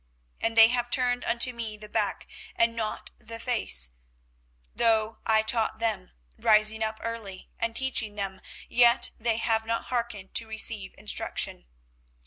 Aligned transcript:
24:032:033 0.39 0.47
And 0.47 0.57
they 0.57 0.67
have 0.69 0.89
turned 0.89 1.25
unto 1.25 1.53
me 1.53 1.77
the 1.77 1.87
back, 1.87 2.25
and 2.55 2.75
not 2.75 3.11
the 3.19 3.39
face: 3.39 3.91
though 4.75 5.19
I 5.27 5.43
taught 5.43 5.77
them, 5.77 6.13
rising 6.39 6.81
up 6.81 6.97
early 7.03 7.51
and 7.59 7.75
teaching 7.75 8.15
them, 8.15 8.41
yet 8.67 9.11
they 9.19 9.37
have 9.37 9.63
not 9.63 9.89
hearkened 9.93 10.33
to 10.33 10.47
receive 10.47 10.95
instruction. 10.97 11.67